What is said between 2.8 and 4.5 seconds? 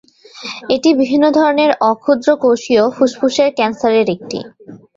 ফুসফুসের ক্যান্সারের একটি।